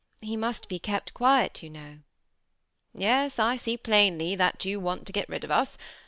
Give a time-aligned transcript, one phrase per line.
[0.23, 1.99] He must be kept quite quiet, you know."
[2.95, 5.77] Yes, I see plainly that you want to get rid of us.